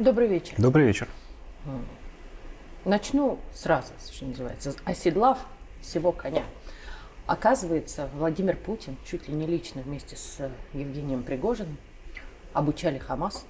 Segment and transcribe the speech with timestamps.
[0.00, 0.54] Добрый вечер.
[0.56, 1.08] Добрый вечер.
[2.86, 5.46] Начну сразу, что называется, оседлав
[5.82, 6.42] всего коня.
[7.26, 11.76] Оказывается, Владимир Путин чуть ли не лично вместе с Евгением Пригожиным
[12.54, 13.44] обучали Хамас.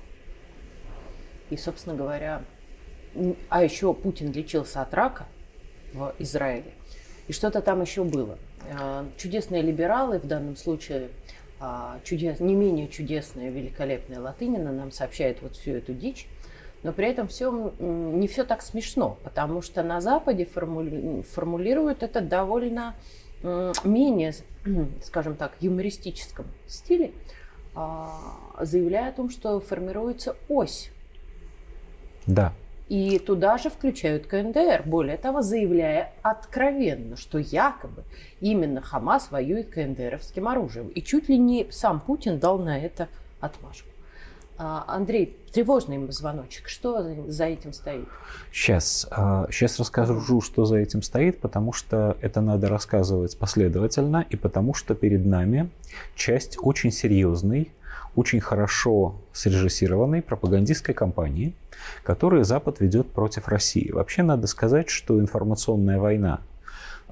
[1.51, 2.43] И, собственно говоря,
[3.49, 5.29] а еще Путин лечился от рака
[5.93, 6.73] в Израиле.
[7.29, 8.41] И что-то там еще было.
[8.77, 11.11] А, чудесные либералы, в данном случае
[11.61, 16.27] а, чудес, не менее чудесная, великолепная Латынина нам сообщает вот всю эту дичь.
[16.83, 22.21] Но при этом все не все так смешно, потому что на Западе формули, формулируют это
[22.21, 22.95] довольно
[23.85, 24.35] менее,
[25.05, 27.13] скажем так, юмористическом стиле,
[27.75, 28.19] а,
[28.61, 30.91] заявляя о том, что формируется ось.
[32.27, 32.53] Да.
[32.89, 38.03] И туда же включают КНДР, более того, заявляя откровенно, что якобы
[38.41, 40.89] именно Хамас воюет КНДРовским оружием.
[40.89, 43.09] И чуть ли не сам Путин дал на это
[43.39, 43.89] отмашку.
[44.63, 46.69] А, Андрей, тревожный звоночек.
[46.69, 48.07] Что за этим стоит?
[48.53, 49.09] Сейчас.
[49.51, 54.75] Сейчас а, расскажу, что за этим стоит, потому что это надо рассказывать последовательно, и потому
[54.75, 55.71] что перед нами
[56.15, 57.73] часть очень серьезной,
[58.15, 61.55] очень хорошо срежиссированной пропагандистской кампании,
[62.03, 63.91] которую Запад ведет против России.
[63.91, 66.41] Вообще надо сказать, что информационная война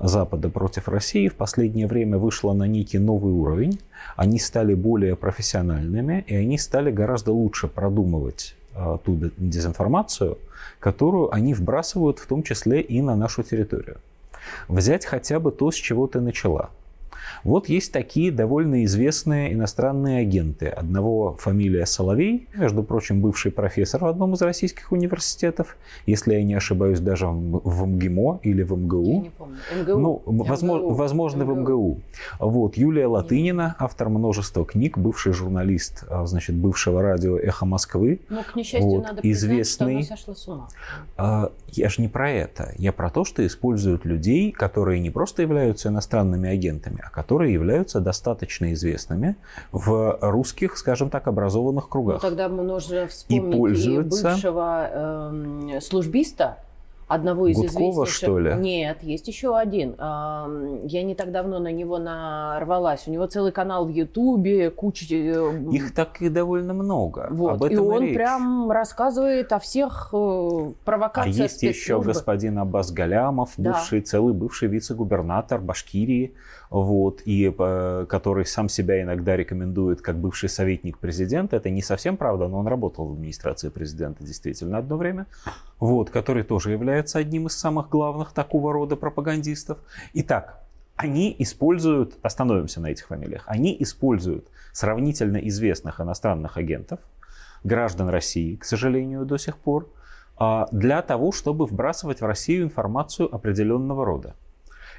[0.00, 3.80] Запада против России в последнее время вышла на некий новый уровень.
[4.16, 10.38] Они стали более профессиональными, и они стали гораздо лучше продумывать а, ту дезинформацию,
[10.78, 13.96] которую они вбрасывают в том числе и на нашу территорию.
[14.68, 16.70] Взять хотя бы то, с чего ты начала–
[17.44, 20.66] вот есть такие довольно известные иностранные агенты.
[20.66, 26.54] Одного фамилия Соловей, между прочим, бывший профессор в одном из российских университетов, если я не
[26.54, 29.04] ошибаюсь, даже в МГИМО или в МГУ.
[29.04, 29.56] Я не помню.
[29.80, 29.98] МГУ.
[29.98, 31.54] Ну, возможно, возможно МГУ.
[31.54, 32.00] в МГУ.
[32.38, 32.76] Вот.
[32.76, 38.20] Юлия Латынина, автор множества книг, бывший журналист, а, значит, бывшего радио «Эхо Москвы».
[38.28, 40.02] Ну, к несчастью, вот, надо признать, известный.
[40.02, 40.68] что она сошла с ума.
[41.16, 42.74] А, я же не про это.
[42.78, 48.72] Я про то, что используют людей, которые не просто являются иностранными агентами, которые являются достаточно
[48.72, 49.36] известными
[49.72, 52.22] в русских, скажем так, образованных кругах.
[52.22, 54.30] Ну, тогда нужно вспомнить и пользуются...
[54.30, 56.58] бывшего э, службиста,
[57.08, 58.14] одного из Гудкова, известнейших...
[58.14, 58.54] что ли?
[58.56, 59.96] Нет, есть еще один.
[59.98, 63.08] Я не так давно на него нарвалась.
[63.08, 65.06] У него целый канал в Ютубе, куча...
[65.10, 67.28] Э, Их так и довольно много.
[67.30, 67.54] Вот.
[67.54, 68.14] Об этом и он речь.
[68.14, 74.06] прям рассказывает о всех э, провокациях А есть еще господин Аббас Галямов, бывший, да.
[74.06, 76.34] целый бывший вице-губернатор Башкирии,
[76.70, 81.56] вот, и э, который сам себя иногда рекомендует как бывший советник президента.
[81.56, 85.26] Это не совсем правда, но он работал в администрации президента действительно одно время.
[85.80, 89.78] Вот, который тоже является одним из самых главных такого рода пропагандистов.
[90.12, 90.62] Итак,
[90.96, 96.98] они используют, остановимся на этих фамилиях, они используют сравнительно известных иностранных агентов,
[97.64, 99.88] граждан России, к сожалению, до сих пор,
[100.36, 104.34] а, для того, чтобы вбрасывать в Россию информацию определенного рода.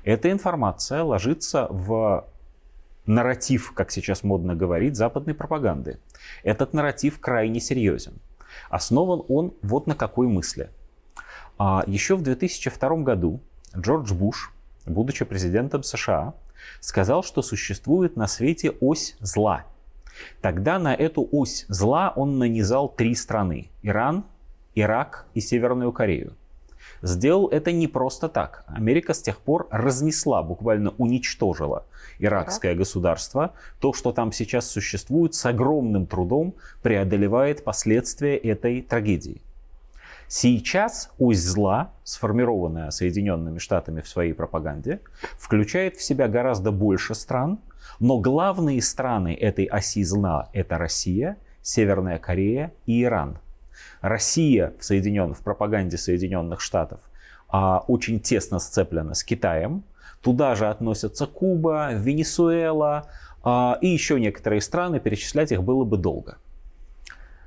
[0.03, 2.25] Эта информация ложится в
[3.05, 5.99] нарратив, как сейчас модно говорить, западной пропаганды.
[6.43, 8.13] Этот нарратив крайне серьезен.
[8.69, 10.69] Основан он вот на какой мысли.
[11.57, 13.41] А еще в 2002 году
[13.75, 14.53] Джордж Буш,
[14.85, 16.33] будучи президентом США,
[16.79, 19.65] сказал, что существует на свете ось зла.
[20.41, 24.25] Тогда на эту ось зла он нанизал три страны– Иран,
[24.75, 26.33] Ирак и Северную Корею.
[27.01, 28.63] Сделал это не просто так.
[28.67, 31.85] Америка с тех пор разнесла, буквально уничтожила
[32.19, 33.53] иракское государство.
[33.79, 39.41] То, что там сейчас существует, с огромным трудом преодолевает последствия этой трагедии.
[40.27, 44.99] Сейчас ось зла, сформированная Соединенными Штатами в своей пропаганде,
[45.39, 47.59] включает в себя гораздо больше стран,
[47.99, 53.39] но главные страны этой оси зла– это Россия, Северная Корея и Иран–
[54.01, 55.33] Россия в, Соединен...
[55.33, 57.01] в пропаганде Соединенных Штатов
[57.47, 59.83] а, очень тесно сцеплена с Китаем.
[60.21, 63.07] Туда же относятся Куба, Венесуэла
[63.43, 64.99] а, и еще некоторые страны.
[64.99, 66.37] Перечислять их было бы долго.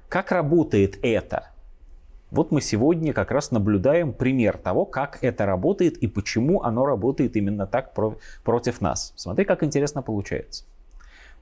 [0.08, 1.48] Как работает это?
[2.30, 7.36] Вот мы сегодня как раз наблюдаем пример того, как это работает и почему оно работает
[7.36, 9.12] именно так про- против нас.
[9.16, 10.64] Смотри, как интересно получается.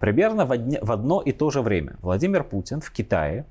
[0.01, 3.45] Примерно в, одне, в одно и то же время Владимир Путин в Китае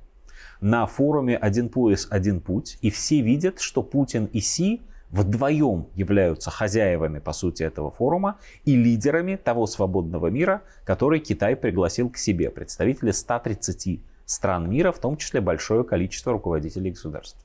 [0.60, 6.50] на форуме «Один пояс, один путь», и все видят, что Путин и Си вдвоем являются
[6.50, 12.50] хозяевами, по сути, этого форума и лидерами того свободного мира, который Китай пригласил к себе,
[12.50, 17.44] представители 130 стран мира, в том числе большое количество руководителей государств.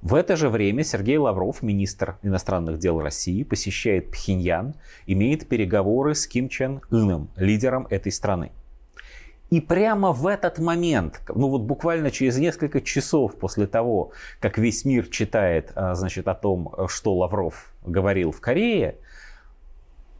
[0.00, 4.74] В это же время Сергей Лавров, министр иностранных дел России, посещает Пхеньян,
[5.06, 8.52] имеет переговоры с Ким Чен Ыном, лидером этой страны.
[9.54, 14.10] И прямо в этот момент, ну вот буквально через несколько часов после того,
[14.40, 18.96] как весь мир читает, а, значит, о том, что Лавров говорил в Корее,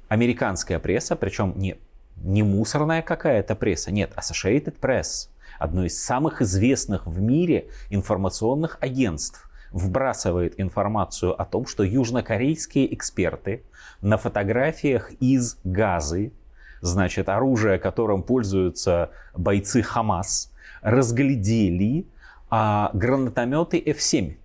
[0.07, 1.79] американская пресса, причем не,
[2.15, 9.51] не мусорная какая-то пресса, нет, Associated Press, одно из самых известных в мире информационных агентств,
[9.73, 13.65] вбрасывает информацию о том, что южнокорейские эксперты
[14.01, 16.31] на фотографиях из газы,
[16.85, 20.53] значит, оружие, которым пользуются бойцы Хамас,
[20.83, 22.07] разглядели
[22.51, 24.37] а, гранатометы F-7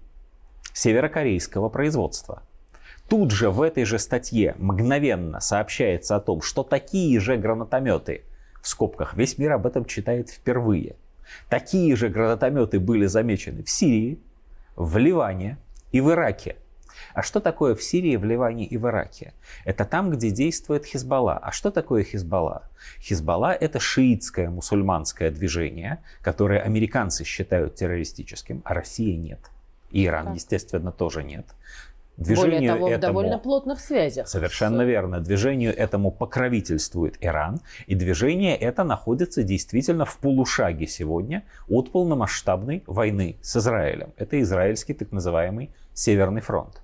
[0.74, 2.42] северокорейского производства.
[3.10, 8.24] Тут же в этой же статье мгновенно сообщается о том, что такие же гранатометы,
[8.62, 10.96] в скобках весь мир об этом читает впервые,
[11.50, 14.20] такие же гранатометы были замечены в Сирии,
[14.76, 15.58] в Ливане
[15.92, 16.56] и в Ираке.
[17.14, 19.34] А что такое в Сирии, в Ливане и в Ираке?
[19.66, 21.38] Это там, где действует Хизбалла.
[21.38, 22.64] А что такое Хизбалла?
[23.00, 29.40] Хизбалла– это шиитское мусульманское движение, которое американцы считают террористическим, а Россия нет.
[29.92, 31.46] И Иран, естественно, тоже нет.
[32.20, 34.28] Движению Более того, этому, в довольно плотных связях.
[34.28, 35.22] Совершенно верно.
[35.22, 43.38] Движению этому покровительствует Иран, и движение это находится действительно в полушаге сегодня от полномасштабной войны
[43.42, 44.12] с Израилем.
[44.18, 46.82] Это израильский так называемый Северный фронт.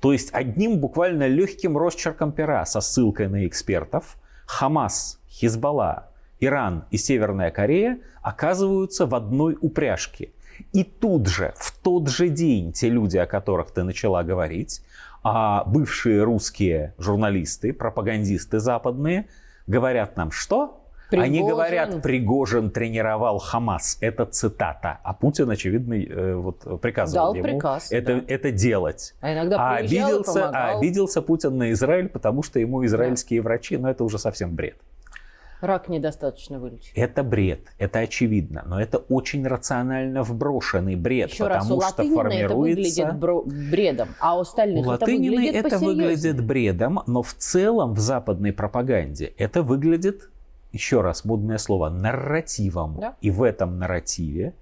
[0.00, 6.10] То есть одним буквально легким росчерком пера со ссылкой на экспертов Хамас, Хизбалла,
[6.40, 10.32] Иран и Северная Корея оказываются в одной упряжке–
[10.72, 14.82] и тут же, в тот же день, те люди, о которых ты начала говорить,
[15.22, 19.26] а бывшие русские журналисты, пропагандисты западные,
[19.66, 20.80] говорят нам, что?
[21.10, 21.32] Пригожин.
[21.32, 23.98] Они говорят, Пригожин тренировал Хамас.
[24.00, 25.00] Это цитата.
[25.02, 28.22] А Путин, очевидно, э, вот приказывал Дал ему приказ, это, да.
[28.26, 29.14] это делать.
[29.20, 33.44] А иногда а обиделся, а обиделся Путин на Израиль, потому что ему израильские да.
[33.44, 34.76] врачи, но это уже совсем бред.
[35.64, 36.92] Рак недостаточно вылечить.
[36.94, 42.14] Это бред, это очевидно, но это очень рационально вброшенный бред, Еще потому раз, у что
[42.14, 43.02] формируется...
[43.02, 47.94] это выглядит бредом, а у остальных у это выглядит это выглядит бредом, но в целом
[47.94, 50.28] в западной пропаганде это выглядит,
[50.72, 52.98] еще раз модное слово, нарративом.
[53.00, 53.16] Да?
[53.20, 54.54] И в этом нарративе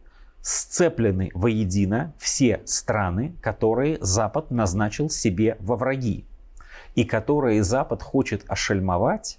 [0.42, 6.26] сцеплены воедино все страны, которые Запад назначил себе во враги.
[6.94, 9.38] И которые Запад хочет ошельмовать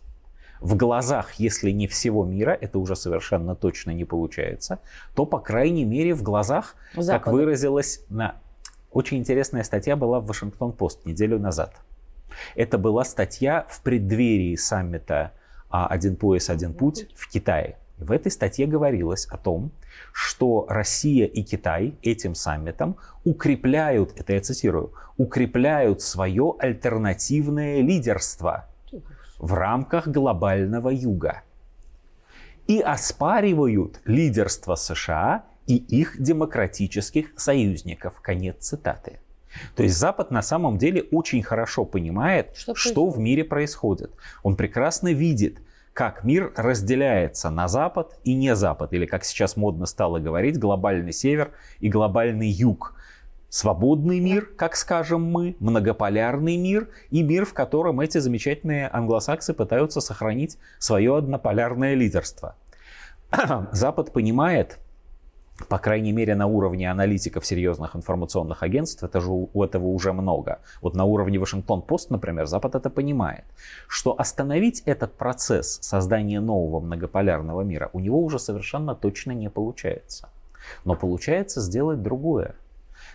[0.64, 4.80] в глазах, если не всего мира, это уже совершенно точно не получается,
[5.14, 7.12] то, по крайней мере, в глазах, Запада.
[7.12, 8.38] как выразилась на...
[8.90, 11.76] Очень интересная статья была в Вашингтон-Пост неделю назад.
[12.56, 15.34] Это была статья в преддверии саммита
[15.70, 17.78] «Один пояс, один путь» в Китае.
[17.98, 19.72] В этой статье говорилось о том,
[20.14, 22.96] что Россия и Китай этим саммитом
[23.26, 28.70] укрепляют, это я цитирую, укрепляют свое альтернативное лидерство–
[29.44, 31.44] в рамках глобального юга
[32.66, 38.22] и оспаривают лидерство США и их демократических союзников.
[38.22, 39.20] Конец цитаты.
[39.76, 44.12] То есть Запад на самом деле очень хорошо понимает, что, что в мире происходит.
[44.44, 45.60] Он прекрасно видит,
[45.92, 51.12] как мир разделяется на Запад и не Запад, или как сейчас модно стало говорить, глобальный
[51.12, 51.52] север
[51.82, 52.96] и глобальный юг.
[53.54, 60.02] Свободный мир, как скажем мы, многополярный мир и мир, в котором эти замечательные англосаксы пытаются
[60.02, 62.56] сохранить свое однополярное лидерство.
[63.72, 64.80] Запад понимает,
[65.70, 70.58] по крайней мере на уровне аналитиков серьезных информационных агентств, это же, у этого уже много.
[70.82, 73.46] Вот на уровне Вашингтон-Пост, например, Запад это понимает,
[73.88, 80.30] что остановить этот процесс создания нового многополярного мира у него уже совершенно точно не получается.
[80.86, 82.56] Но получается сделать другое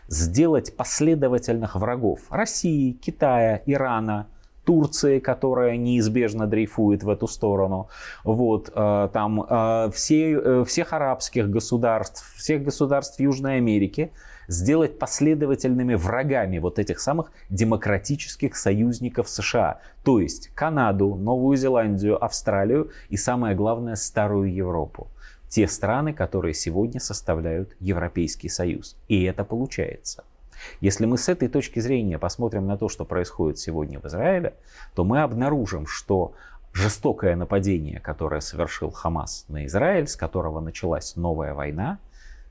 [0.08, 4.26] сделать последовательных врагов России, Китая, Ирана,
[4.64, 7.88] Турции, которая неизбежно дрейфует в эту сторону,
[8.22, 14.12] вот, э, там, э, все, э, всех арабских государств, всех государств Южной Америки,
[14.46, 22.90] сделать последовательными врагами вот этих самых демократических союзников США, то есть Канаду, Новую Зеландию, Австралию
[23.08, 25.08] и, самое главное, Старую Европу
[25.48, 28.96] те страны, которые сегодня составляют Европейский Союз.
[29.08, 30.24] И это получается.
[30.80, 34.54] Если мы с этой точки зрения посмотрим на то, что происходит сегодня в Израиле,
[34.94, 36.34] то мы обнаружим, что
[36.72, 41.98] жестокое нападение, которое совершил Хамас на Израиль, с которого началась новая война,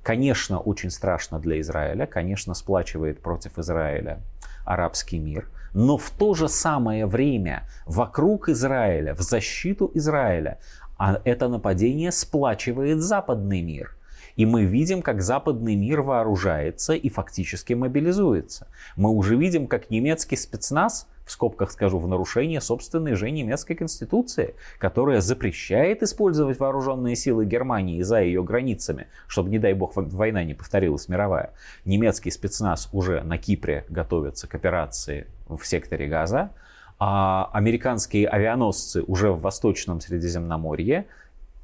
[0.04, 4.20] конечно, очень страшно для Израиля, конечно, сплачивает против Израиля
[4.66, 10.60] арабский мир, но в то же самое время вокруг Израиля, в защиту Израиля
[10.98, 13.96] а это нападение сплачивает западный мир.
[14.36, 18.68] И мы видим, как западный мир вооружается и фактически мобилизуется.
[18.96, 24.56] Мы уже видим, как немецкий спецназ в скобках скажу, в нарушение собственной же немецкой конституции,
[24.80, 30.54] которая запрещает использовать вооруженные силы Германии за ее границами, чтобы, не дай бог, война не
[30.54, 31.52] повторилась мировая.
[31.84, 36.52] Немецкий спецназ уже на Кипре готовится к операции в секторе Газа,
[37.00, 41.06] а американские авианосцы уже в Восточном Средиземноморье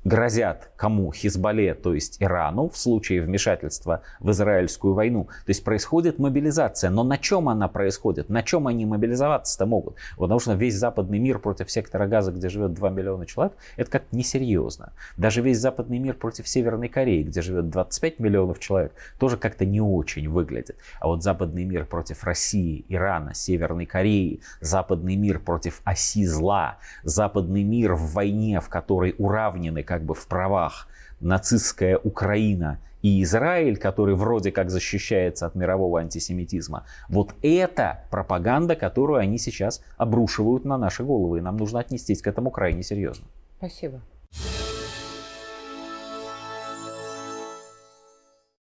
[0.04, 1.12] грозят кому?
[1.12, 5.26] Хизбалле, то есть Ирану, в случае вмешательства в израильскую войну.
[5.46, 6.90] То есть происходит мобилизация.
[6.90, 8.30] Но на чем она происходит?
[8.30, 9.96] На чем они мобилизоваться-то могут?
[10.18, 14.04] Потому что весь западный мир против сектора газа, где живет 2 миллиона человек, это как
[14.12, 14.94] несерьезно.
[15.18, 19.82] Даже весь западный мир против Северной Кореи, где живет 25 миллионов человек, тоже как-то не
[19.82, 20.78] очень выглядит.
[21.00, 27.64] А вот западный мир против России, Ирана, Северной Кореи, западный мир против оси зла, западный
[27.64, 30.88] мир в войне, в которой уравнены как бы в правах
[31.20, 39.20] нацистская Украина и Израиль, который вроде как защищается от мирового антисемитизма, вот это пропаганда, которую
[39.20, 41.38] они сейчас обрушивают на наши головы.
[41.38, 43.26] И нам нужно отнестись к этому крайне серьезно.
[43.60, 44.02] Спасибо.